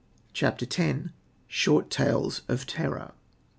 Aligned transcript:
CHAPTER 0.33 0.65
X 0.65 1.09
SHORT 1.47 1.91
TALES 1.91 2.41
OF 2.47 2.65
TERROR. 2.65 3.11